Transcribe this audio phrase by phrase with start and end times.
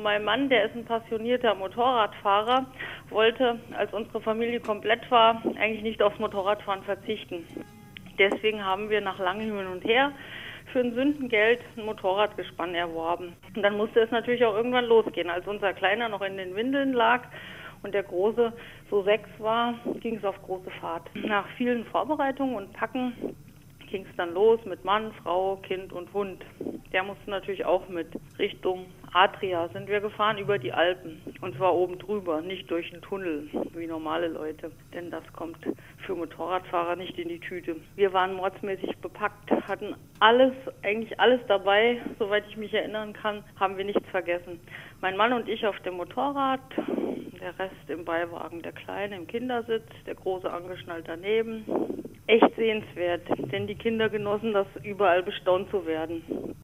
[0.00, 2.64] Mein Mann, der ist ein passionierter Motorradfahrer,
[3.10, 7.46] wollte, als unsere Familie komplett war, eigentlich nicht aufs Motorradfahren verzichten.
[8.18, 10.12] Deswegen haben wir nach langem Hin und Her
[10.72, 13.36] für ein Sündengeld ein Motorradgespann erworben.
[13.54, 15.28] Und dann musste es natürlich auch irgendwann losgehen.
[15.28, 17.24] Als unser Kleiner noch in den Windeln lag
[17.82, 18.50] und der Große
[18.88, 21.02] so sechs war, ging es auf große Fahrt.
[21.16, 23.36] Nach vielen Vorbereitungen und Packen
[23.92, 26.42] ging es dann los mit Mann, Frau, Kind und Hund.
[26.92, 28.08] Der musste natürlich auch mit.
[28.38, 31.20] Richtung Adria sind wir gefahren über die Alpen.
[31.42, 34.72] Und zwar oben drüber, nicht durch einen Tunnel wie normale Leute.
[34.94, 35.58] Denn das kommt
[36.06, 37.76] für Motorradfahrer nicht in die Tüte.
[37.94, 42.00] Wir waren mordsmäßig bepackt, hatten alles, eigentlich alles dabei.
[42.18, 44.58] Soweit ich mich erinnern kann, haben wir nichts vergessen.
[45.02, 46.60] Mein Mann und ich auf dem Motorrad,
[47.42, 51.66] der Rest im Beiwagen, der Kleine im Kindersitz, der Große angeschnallt daneben
[52.32, 56.56] echt sehenswert, denn die Kinder genossen das überall bestaunt zu werden.